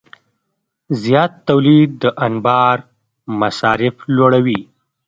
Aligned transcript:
زیات 1.01 1.31
تولید 1.47 1.89
د 2.01 2.05
انبار 2.25 2.77
مصارف 3.39 3.95
لوړوي. 4.15 4.61